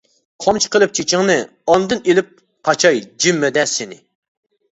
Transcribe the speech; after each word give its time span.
قامچا 0.43 0.69
قىلىپ 0.75 0.93
چېچىڭنى، 0.99 1.35
ئاندىن 1.73 2.01
ئېلىپ 2.09 2.31
قاچاي 2.69 2.97
جىممىدە 3.25 3.67
سېنى. 3.75 4.01